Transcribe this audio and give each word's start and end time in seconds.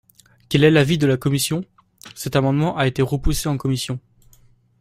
Quel 0.49 0.63
est 0.63 0.71
l’avis 0.71 0.97
de 0.97 1.05
la 1.05 1.15
commission? 1.15 1.63
Cet 2.15 2.35
amendement 2.35 2.75
a 2.75 2.87
été 2.87 3.03
repoussé 3.03 3.49
en 3.49 3.57
commission. 3.59 3.99